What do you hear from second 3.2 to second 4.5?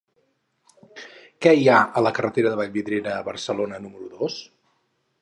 Barcelona número dos?